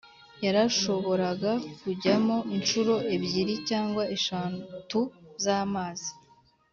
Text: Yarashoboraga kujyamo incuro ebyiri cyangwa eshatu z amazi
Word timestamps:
Yarashoboraga 0.45 1.51
kujyamo 1.81 2.37
incuro 2.55 2.93
ebyiri 3.15 3.55
cyangwa 3.69 4.03
eshatu 4.15 4.99
z 5.43 5.45
amazi 5.61 6.09